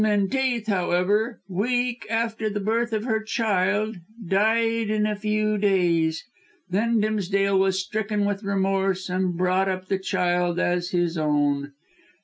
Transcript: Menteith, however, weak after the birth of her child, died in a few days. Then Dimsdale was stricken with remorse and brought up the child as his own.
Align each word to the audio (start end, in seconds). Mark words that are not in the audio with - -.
Menteith, 0.03 0.65
however, 0.65 1.41
weak 1.47 2.07
after 2.09 2.49
the 2.49 2.59
birth 2.59 2.91
of 2.91 3.03
her 3.03 3.21
child, 3.21 3.97
died 4.27 4.89
in 4.89 5.05
a 5.05 5.15
few 5.15 5.59
days. 5.59 6.23
Then 6.67 6.99
Dimsdale 6.99 7.59
was 7.59 7.79
stricken 7.79 8.25
with 8.25 8.41
remorse 8.41 9.09
and 9.09 9.37
brought 9.37 9.69
up 9.69 9.89
the 9.89 9.99
child 9.99 10.57
as 10.59 10.89
his 10.89 11.19
own. 11.19 11.73